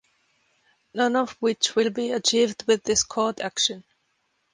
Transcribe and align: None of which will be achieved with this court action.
None 0.95 1.15
of 1.15 1.33
which 1.33 1.75
will 1.75 1.91
be 1.91 2.11
achieved 2.11 2.63
with 2.65 2.81
this 2.83 3.03
court 3.03 3.39
action. 3.39 3.83